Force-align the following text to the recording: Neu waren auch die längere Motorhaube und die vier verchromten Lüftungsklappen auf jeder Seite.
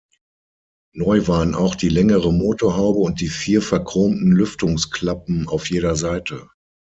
Neu 0.95 1.27
waren 1.27 1.53
auch 1.53 1.75
die 1.75 1.87
längere 1.89 2.33
Motorhaube 2.33 2.97
und 2.97 3.21
die 3.21 3.27
vier 3.27 3.61
verchromten 3.61 4.31
Lüftungsklappen 4.31 5.47
auf 5.47 5.69
jeder 5.69 5.95
Seite. 5.95 6.49